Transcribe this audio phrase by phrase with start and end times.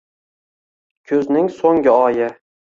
[1.13, 2.35] Kuzning so`nggi oyi